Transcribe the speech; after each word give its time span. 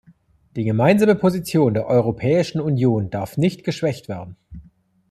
Die 0.55 0.63
gemeinsame 0.63 1.13
Position 1.13 1.75
der 1.75 1.85
Europäischen 1.85 2.59
Union 2.59 3.11
darf 3.11 3.37
nicht 3.37 3.63
geschwächt 3.63 4.09
werden. 4.09 4.35